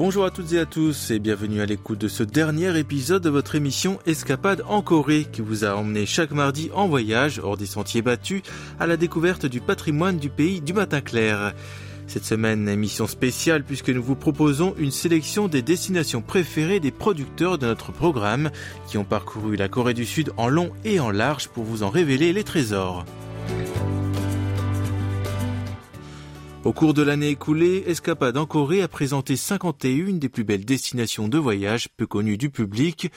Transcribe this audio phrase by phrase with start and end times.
[0.00, 3.28] Bonjour à toutes et à tous et bienvenue à l'écoute de ce dernier épisode de
[3.28, 7.66] votre émission Escapade en Corée qui vous a emmené chaque mardi en voyage hors des
[7.66, 8.40] sentiers battus
[8.78, 11.52] à la découverte du patrimoine du pays du matin clair.
[12.06, 17.58] Cette semaine, émission spéciale puisque nous vous proposons une sélection des destinations préférées des producteurs
[17.58, 18.50] de notre programme
[18.86, 21.90] qui ont parcouru la Corée du Sud en long et en large pour vous en
[21.90, 23.04] révéler les trésors.
[26.62, 31.26] Au cours de l'année écoulée, Escapade en Corée a présenté 51 des plus belles destinations
[31.26, 33.10] de voyage peu connues du public.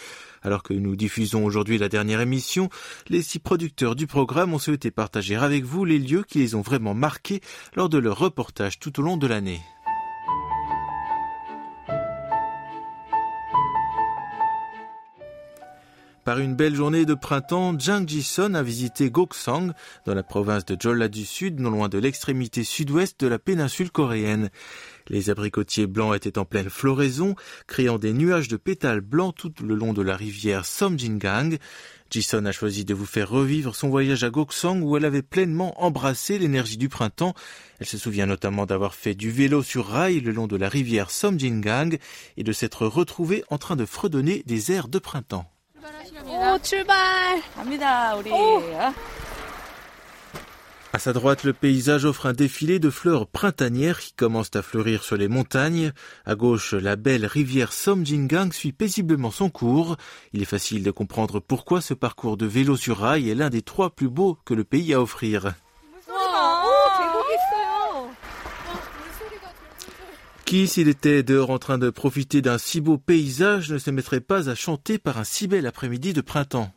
[0.44, 2.70] Alors que nous diffusons aujourd'hui la dernière émission,
[3.10, 6.62] les six producteurs du programme ont souhaité partager avec vous les lieux qui les ont
[6.62, 7.42] vraiment marqués
[7.76, 9.60] lors de leur reportage tout au long de l'année.
[16.24, 19.74] Par une belle journée de printemps, Jang Ji-son a visité Goksang,
[20.06, 23.92] dans la province de Jeolla du Sud, non loin de l'extrémité sud-ouest de la péninsule
[23.92, 24.50] coréenne.
[25.10, 27.36] Les abricotiers blancs étaient en pleine floraison,
[27.68, 31.58] créant des nuages de pétales blancs tout le long de la rivière Somjingang.
[32.10, 35.84] Ji-son a choisi de vous faire revivre son voyage à Goksang où elle avait pleinement
[35.84, 37.34] embrassé l'énergie du printemps.
[37.82, 41.12] Elle se souvient notamment d'avoir fait du vélo sur rail le long de la rivière
[41.12, 41.98] Somjingang
[42.38, 45.53] et de s'être retrouvée en train de fredonner des airs de printemps.
[46.27, 47.41] 오, 출발!
[47.55, 48.31] 갑니다, 우리.
[50.93, 55.05] À sa droite, le paysage offre un défilé de fleurs printanières qui commencent à fleurir
[55.05, 55.93] sur les montagnes.
[56.25, 59.97] À gauche, la belle rivière Somjingang suit paisiblement son cours.
[60.33, 63.63] Il est facile de comprendre pourquoi ce parcours de vélo sur rail est l'un des
[63.63, 65.53] trois plus beaux que le pays a à offrir.
[70.54, 74.20] Qui, s'il était dehors en train de profiter d'un si beau paysage, ne se mettrait
[74.20, 76.72] pas à chanter par un si bel après-midi de printemps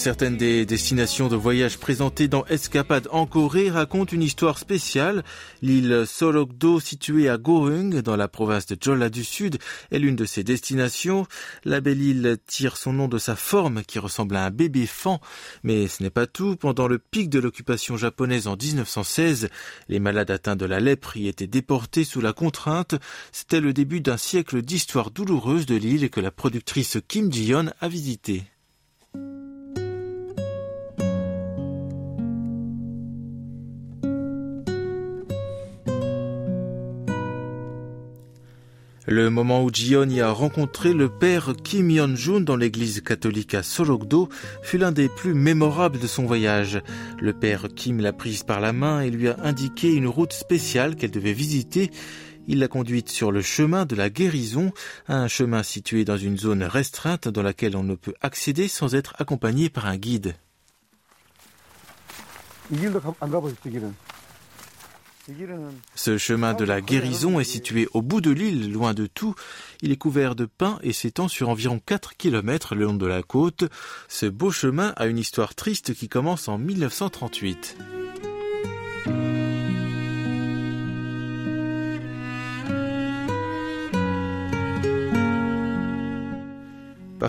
[0.00, 5.22] Certaines des destinations de voyage présentées dans Escapade en Corée racontent une histoire spéciale.
[5.60, 9.58] L'île Sorokdo, située à Goheung, dans la province de Jeolla du Sud,
[9.90, 11.26] est l'une de ces destinations.
[11.66, 15.18] La belle île tire son nom de sa forme qui ressemble à un bébé fan.
[15.64, 16.56] Mais ce n'est pas tout.
[16.56, 19.50] Pendant le pic de l'occupation japonaise en 1916,
[19.90, 22.94] les malades atteints de la lèpre y étaient déportés sous la contrainte.
[23.32, 27.88] C'était le début d'un siècle d'histoire douloureuse de l'île que la productrice Kim Ji-yeon a
[27.88, 28.44] visité.
[39.10, 43.64] Le moment où Jion y a rencontré le père Kim Yeon-jun dans l'église catholique à
[43.64, 44.28] Sorokdo
[44.62, 46.80] fut l'un des plus mémorables de son voyage.
[47.18, 50.94] Le père Kim l'a prise par la main et lui a indiqué une route spéciale
[50.94, 51.90] qu'elle devait visiter.
[52.46, 54.70] Il l'a conduite sur le chemin de la guérison,
[55.08, 59.16] un chemin situé dans une zone restreinte dans laquelle on ne peut accéder sans être
[59.18, 60.36] accompagné par un guide.
[65.94, 69.34] Ce chemin de la guérison est situé au bout de l'île, loin de tout.
[69.82, 73.22] Il est couvert de pins et s'étend sur environ 4 kilomètres le long de la
[73.22, 73.64] côte.
[74.08, 77.76] Ce beau chemin a une histoire triste qui commence en 1938.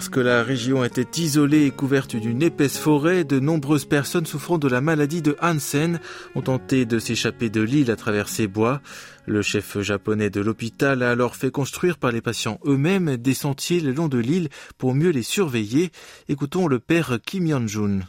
[0.01, 4.67] Parce la région était isolée et couverte d'une épaisse forêt, de nombreuses personnes souffrant de
[4.67, 5.99] la maladie de Hansen
[6.33, 8.81] ont tenté de s'échapper de l'île à travers ces bois.
[9.27, 13.79] Le chef japonais de l'hôpital a alors fait construire par les patients eux-mêmes des sentiers
[13.79, 15.91] le long de l'île pour mieux les surveiller.
[16.29, 17.99] Écoutons le père Kim Yeon-jun.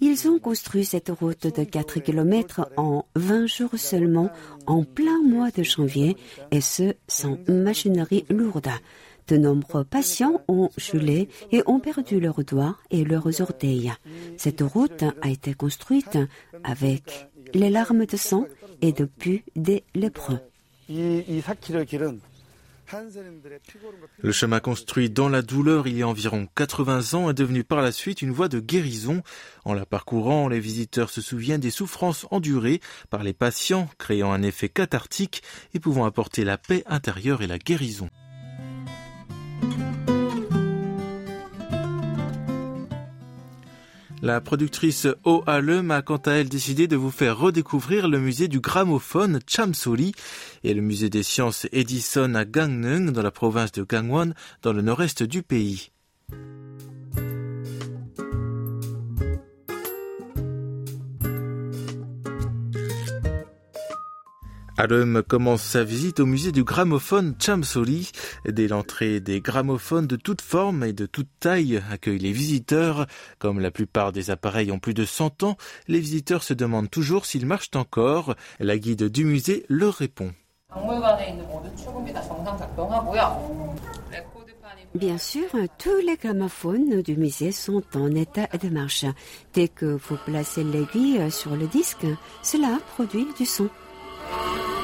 [0.00, 4.30] Ils ont construit cette route de 4 km en 20 jours seulement,
[4.66, 6.16] en plein mois de janvier,
[6.50, 8.70] et ce, sans machinerie lourde.
[9.28, 13.92] De nombreux patients ont gelé et ont perdu leurs doigts et leurs orteils.
[14.36, 16.18] Cette route a été construite
[16.62, 18.44] avec les larmes de sang
[18.82, 20.40] et de pus des lépreux.
[24.18, 27.82] Le chemin construit dans la douleur il y a environ 80 ans est devenu par
[27.82, 29.22] la suite une voie de guérison.
[29.64, 34.42] En la parcourant, les visiteurs se souviennent des souffrances endurées par les patients, créant un
[34.42, 35.42] effet cathartique
[35.72, 38.08] et pouvant apporter la paix intérieure et la guérison.
[44.24, 48.48] La productrice Oh Alem a quant à elle décidé de vous faire redécouvrir le musée
[48.48, 50.14] du gramophone Chamsori
[50.62, 54.32] et le musée des sciences Edison à Gangneung dans la province de Gangwon
[54.62, 55.90] dans le nord-est du pays.
[64.76, 68.10] Alum commence sa visite au musée du gramophone Chamsoli.
[68.44, 73.06] Dès l'entrée, des gramophones de toutes formes et de toutes tailles accueillent les visiteurs.
[73.38, 75.56] Comme la plupart des appareils ont plus de 100 ans,
[75.86, 78.34] les visiteurs se demandent toujours s'ils marchent encore.
[78.58, 80.32] La guide du musée leur répond.
[84.96, 85.44] Bien sûr,
[85.78, 89.04] tous les gramophones du musée sont en état de marche.
[89.52, 92.06] Dès que vous placez l'aiguille sur le disque,
[92.42, 93.68] cela produit du son.
[94.36, 94.83] Thank you.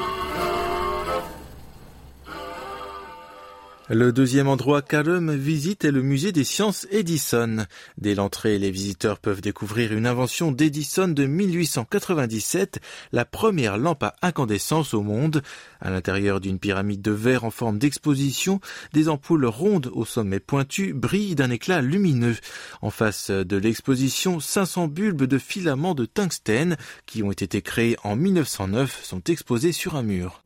[3.93, 7.65] Le deuxième endroit qu'Alum visite est le musée des sciences Edison.
[7.97, 12.79] Dès l'entrée, les visiteurs peuvent découvrir une invention d'Edison de 1897,
[13.11, 15.41] la première lampe à incandescence au monde.
[15.81, 18.61] À l'intérieur d'une pyramide de verre en forme d'exposition,
[18.93, 22.37] des ampoules rondes au sommet pointu brillent d'un éclat lumineux.
[22.81, 28.15] En face de l'exposition, 500 bulbes de filaments de tungstène qui ont été créés en
[28.15, 30.45] 1909 sont exposés sur un mur.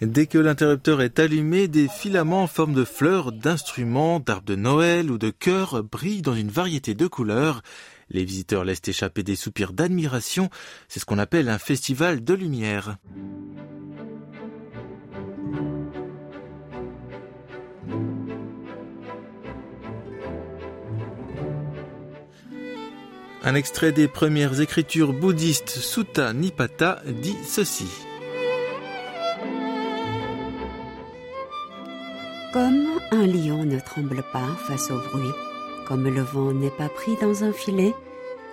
[0.00, 5.12] Dès que l'interrupteur est allumé, des filaments en forme de fleurs, d'instruments, d'arbres de Noël
[5.12, 7.62] ou de cœurs brillent dans une variété de couleurs.
[8.10, 10.50] Les visiteurs laissent échapper des soupirs d'admiration.
[10.88, 12.96] C'est ce qu'on appelle un festival de lumière.
[23.44, 27.88] Un extrait des premières écritures bouddhistes Sutta Nipata dit ceci.
[32.52, 35.32] Comme un lion ne tremble pas face au bruit,
[35.88, 37.94] comme le vent n'est pas pris dans un filet,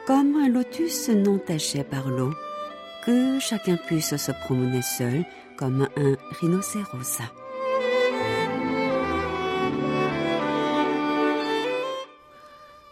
[0.08, 2.34] comme un lotus non taché par l'eau,
[3.06, 5.24] que chacun puisse se promener seul
[5.56, 7.20] comme un rhinocéros.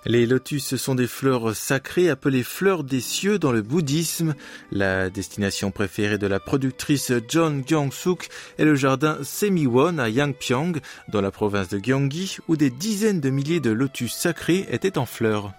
[0.10, 4.36] Les lotus sont des fleurs sacrées appelées fleurs des cieux dans le bouddhisme.
[4.72, 11.20] La destination préférée de la productrice John Gyong-suk est le jardin Semiwon à Yangpyeong, dans
[11.20, 15.52] la province de Gyeonggi, où des dizaines de milliers de lotus sacrés étaient en fleurs.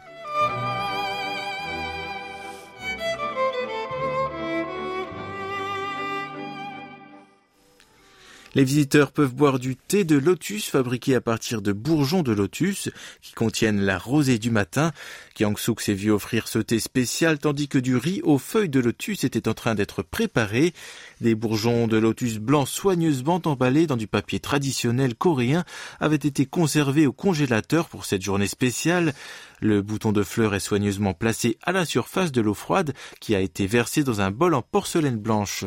[8.58, 12.90] Les visiteurs peuvent boire du thé de lotus fabriqué à partir de bourgeons de lotus
[13.22, 14.90] qui contiennent la rosée du matin.
[15.36, 19.22] Kyang-suk s'est vu offrir ce thé spécial tandis que du riz aux feuilles de lotus
[19.22, 20.74] était en train d'être préparé.
[21.20, 25.62] Des bourgeons de lotus blancs soigneusement emballés dans du papier traditionnel coréen
[26.00, 29.14] avaient été conservés au congélateur pour cette journée spéciale.
[29.60, 33.40] Le bouton de fleur est soigneusement placé à la surface de l'eau froide qui a
[33.40, 35.64] été versée dans un bol en porcelaine blanche.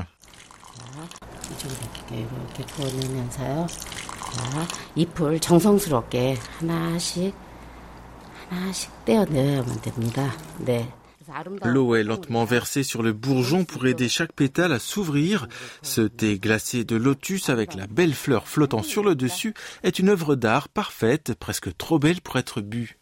[11.64, 15.48] L'eau est lentement versée sur le bourgeon pour aider chaque pétale à s'ouvrir.
[15.82, 19.54] Ce thé glacé de lotus avec la belle fleur flottant sur le dessus
[19.84, 22.98] est une œuvre d'art parfaite, presque trop belle pour être bu.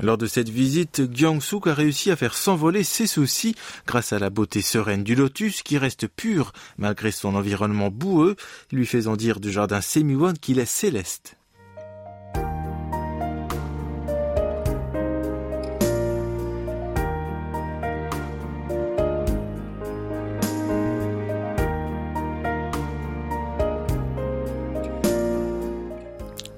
[0.00, 3.54] Lors de cette visite, Gyeong-suk a réussi à faire s'envoler ses soucis
[3.86, 8.36] grâce à la beauté sereine du lotus qui reste pur malgré son environnement boueux,
[8.72, 11.36] lui faisant dire du jardin Semiwon qu'il est céleste.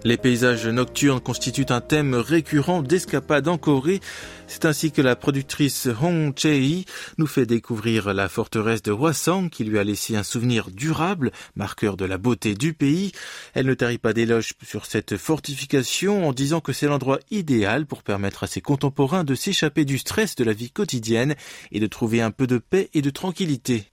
[0.06, 3.98] Les paysages nocturnes constituent un thème récurrent d'escapades en Corée.
[4.46, 6.84] C'est ainsi que la productrice Hong Chae
[7.18, 11.96] nous fait découvrir la forteresse de Hwasong qui lui a laissé un souvenir durable, marqueur
[11.96, 13.10] de la beauté du pays.
[13.52, 18.04] Elle ne tarit pas d'éloges sur cette fortification en disant que c'est l'endroit idéal pour
[18.04, 21.34] permettre à ses contemporains de s'échapper du stress de la vie quotidienne
[21.72, 23.90] et de trouver un peu de paix et de tranquillité.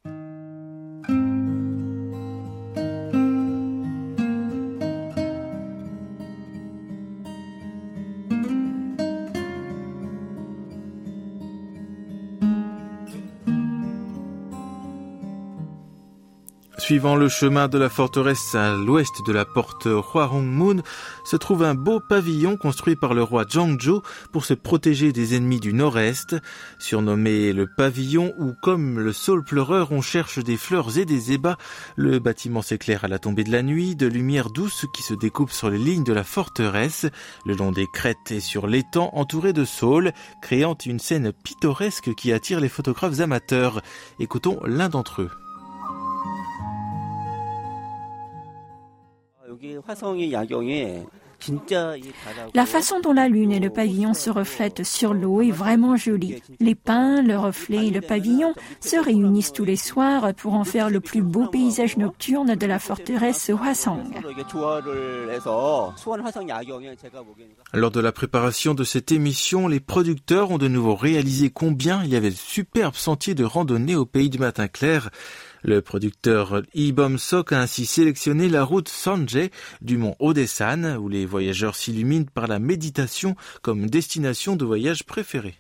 [16.84, 20.82] Suivant le chemin de la forteresse à l'ouest de la porte Hwarongmun,
[21.24, 24.02] se trouve un beau pavillon construit par le roi Zhangzhou
[24.34, 26.36] pour se protéger des ennemis du nord-est.
[26.80, 31.56] Surnommé le pavillon où, comme le saule pleureur, on cherche des fleurs et des ébats,
[31.96, 35.52] le bâtiment s'éclaire à la tombée de la nuit, de lumière douce qui se découpe
[35.52, 37.06] sur les lignes de la forteresse,
[37.46, 40.12] le long des crêtes et sur l'étang entouré de saules,
[40.42, 43.82] créant une scène pittoresque qui attire les photographes amateurs.
[44.20, 45.32] Écoutons l'un d'entre eux.
[52.54, 56.42] La façon dont la lune et le pavillon se reflètent sur l'eau est vraiment jolie.
[56.60, 60.90] Les pins, le reflet et le pavillon se réunissent tous les soirs pour en faire
[60.90, 64.04] le plus beau paysage nocturne de la forteresse Hwasong.
[67.74, 72.10] Lors de la préparation de cette émission, les producteurs ont de nouveau réalisé combien il
[72.10, 75.10] y avait de superbes sentiers de randonnée au pays du matin clair.
[75.64, 79.50] Le producteur Ibom Sok a ainsi sélectionné la route Sanjay
[79.82, 85.56] du mont Odesan, où les voyageurs s'illuminent par la méditation comme destination de voyage préférée.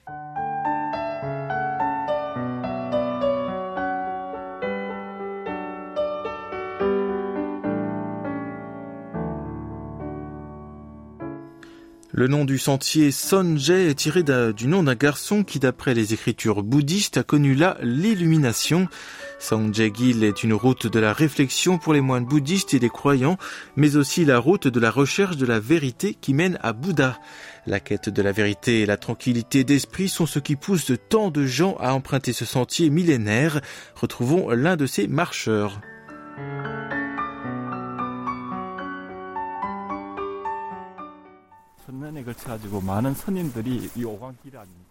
[12.23, 16.63] Le nom du sentier Sonje est tiré du nom d'un garçon qui, d'après les écritures
[16.63, 18.87] bouddhistes, a connu là l'illumination.
[19.39, 23.37] Sonje-gil est une route de la réflexion pour les moines bouddhistes et les croyants,
[23.75, 27.19] mais aussi la route de la recherche de la vérité qui mène à Bouddha.
[27.67, 31.45] La quête de la vérité et la tranquillité d'esprit sont ce qui pousse tant de
[31.45, 33.59] gens à emprunter ce sentier millénaire.
[33.95, 35.81] Retrouvons l'un de ces marcheurs.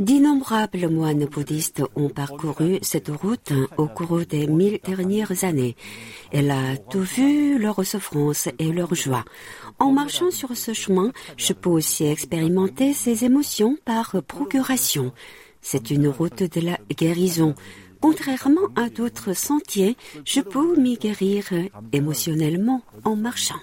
[0.01, 5.77] D'innombrables moines bouddhistes ont parcouru cette route au cours des mille dernières années.
[6.33, 9.25] Elle a tout vu leurs souffrances et leurs joies.
[9.79, 15.13] En marchant sur ce chemin, je peux aussi expérimenter ces émotions par procuration.
[15.61, 17.55] C'est une route de la guérison.
[18.01, 21.45] Contrairement à d'autres sentiers, je peux m'y guérir
[21.93, 23.61] émotionnellement en marchant.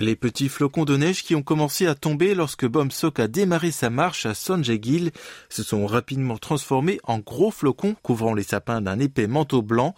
[0.00, 3.90] Les petits flocons de neige qui ont commencé à tomber lorsque Bomsok a démarré sa
[3.90, 5.12] marche à Sonjegil
[5.48, 9.94] se sont rapidement transformés en gros flocons couvrant les sapins d'un épais manteau blanc.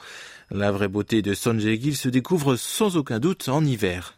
[0.50, 4.16] La vraie beauté de Sonjegil se découvre sans aucun doute en hiver.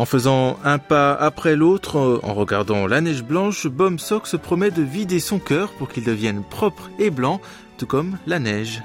[0.00, 4.70] En faisant un pas après l'autre, euh, en regardant la neige blanche, Bomsock se promet
[4.70, 7.38] de vider son cœur pour qu'il devienne propre et blanc,
[7.76, 8.82] tout comme la neige.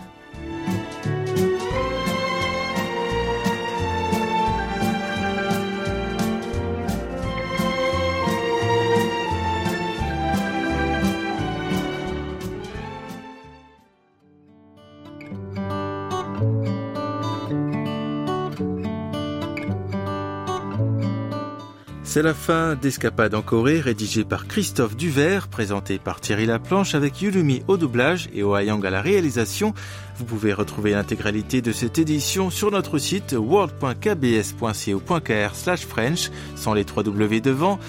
[22.15, 27.21] C'est la fin d'Escapade en Corée, rédigée par Christophe Duvert, présenté par Thierry Laplanche avec
[27.21, 29.73] Yulumi au doublage et Ohayang à la réalisation.
[30.15, 35.55] Vous pouvez retrouver l'intégralité de cette édition sur notre site world.kbs.co.kr
[35.89, 37.79] French, sans les trois W devant.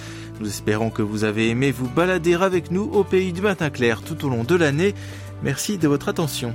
[0.40, 4.02] Nous espérons que vous avez aimé vous balader avec nous au pays du matin clair
[4.02, 4.96] tout au long de l'année.
[5.44, 6.52] Merci de votre attention.